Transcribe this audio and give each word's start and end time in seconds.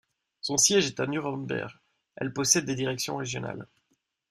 Son 0.41 0.57
siège 0.57 0.87
est 0.87 0.99
à 0.99 1.05
Nuremberg, 1.05 1.77
elle 2.15 2.33
possède 2.33 2.65
des 2.65 2.73
directions 2.73 3.17
régionales. 3.17 3.67